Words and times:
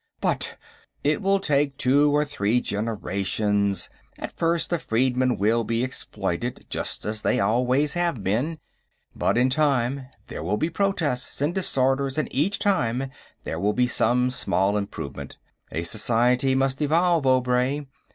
"But...." 0.19 0.57
"It 1.03 1.21
will 1.21 1.39
take 1.39 1.77
two 1.77 2.09
or 2.11 2.25
three 2.25 2.59
generations. 2.59 3.87
At 4.17 4.35
first, 4.35 4.71
the 4.71 4.79
freedmen 4.79 5.37
will 5.37 5.63
be 5.63 5.83
exploited 5.83 6.65
just 6.71 7.05
as 7.05 7.21
they 7.21 7.39
always 7.39 7.93
have 7.93 8.23
been, 8.23 8.57
but 9.15 9.37
in 9.37 9.51
time 9.51 10.07
there 10.25 10.41
will 10.41 10.57
be 10.57 10.71
protests, 10.71 11.39
and 11.39 11.53
disorders, 11.53 12.17
and 12.17 12.27
each 12.33 12.57
time, 12.57 13.11
there 13.43 13.59
will 13.59 13.73
be 13.73 13.85
some 13.85 14.31
small 14.31 14.75
improvement. 14.75 15.37
A 15.71 15.83
society 15.83 16.55
must 16.55 16.81
evolve, 16.81 17.27
Obray. 17.27 17.85